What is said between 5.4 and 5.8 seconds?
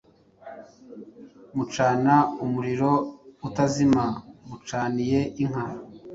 inka